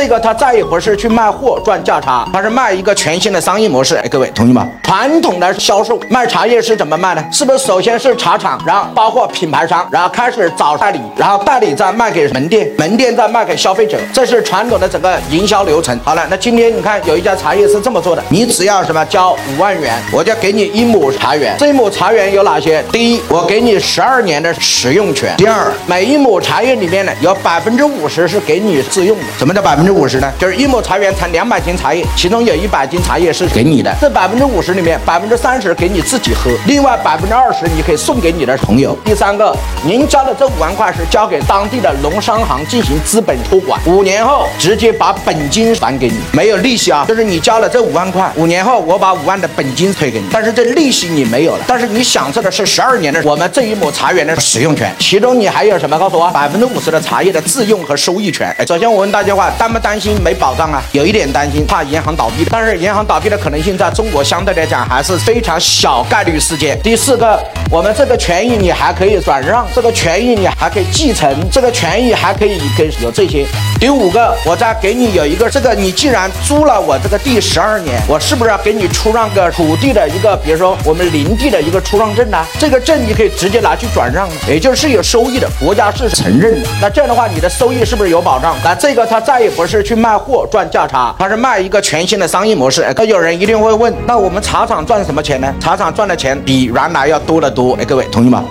[0.00, 3.96] 这个他再也不是去卖货赚价差，他是卖一个全新的商业模式。
[3.96, 4.66] 哎，各位同意吗？
[4.82, 7.22] 传统的销售卖茶叶是怎么卖呢？
[7.30, 16.00] 是不是首先是茶厂，然后包括品牌商，然后开始找代理，然后代理再卖给门店，门店再卖给消费者，这是传统的整个营销流程。
[16.02, 21.54] 好了，那今天你看有一家茶叶是这么做的，你只要什么交五万元，我就给你一亩茶园。
[21.58, 22.82] 这一亩茶园有哪些？
[22.90, 25.36] 第一，我给你十二年的使用权。
[25.36, 29.24] 第二，每一亩茶叶里面呢，有百分之五十是给你自用的。
[29.38, 30.32] 什么叫百分之五十呢？
[30.38, 33.94] 就是一亩茶园产两百斤茶叶，其中有一百斤茶叶是给你的。
[34.00, 38.96] 这百分之五十里面，百分之三十给你自己喝，另外百分之二十你可以送给你的朋友。
[39.04, 47.04] 第三个，您交的这五万块是交给当地的农商行进行资本托管，五年后直接把本金还给你，没有利息啊。
[47.06, 56.00] 就是你交了这五万块，五年后我把五万的本金退给你，但是这利息你没有了，但是你享受的是十二年的我们这一亩茶园的使用权，其中你还有什么？
[56.00, 58.56] 告诉我，百分之五十的茶叶的自用和收益权。
[58.66, 60.82] 首先我问大家话，担担心没保障啊？
[60.92, 66.78] 有一点担心，怕银行倒闭，但是银行倒闭的可能性在中国相对来讲还是非常小概率事件。
[66.82, 73.46] 第四个，我们这个权益你还可以转让，这个权益你还可以继承，这个权益还可以给有这些。
[73.78, 82.44] 第五个，我再给你有一个这个，你既然租了我这个地十二年，我是不是要给你出让个土地的一个，比如说我们林地的一个出让证呢？
[82.58, 86.68] 这个证你可以直接拿去转让，也就是有收益的，国家是承认的。
[86.80, 88.56] 那这样的话，你的收益是不是有保障？
[88.62, 92.82] 那这个他再也不是去卖货赚价差，它是卖一个全新的商业模式。
[92.96, 95.54] 那有人一定会问，那我们茶厂赚什么钱呢？
[95.60, 97.74] 茶厂赚的钱比原来要多得多。
[97.74, 98.42] 哎，各位同意吗？